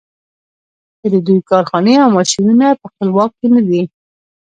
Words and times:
که 0.99 1.07
د 1.13 1.15
دوی 1.27 1.39
کارخانې 1.49 1.93
او 2.03 2.09
ماشینونه 2.17 2.67
په 2.81 2.85
خپل 2.91 3.07
واک 3.15 3.31
کې 3.39 3.47
نه 3.55 3.61
دي. 3.69 3.81